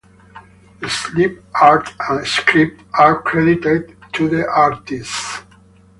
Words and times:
The 0.79 0.89
sleeve 0.89 1.43
art 1.61 1.93
and 2.09 2.25
script 2.25 2.81
are 2.97 3.21
credited 3.21 3.95
to 4.13 4.27
the 4.27 4.47
artiste. 4.49 5.43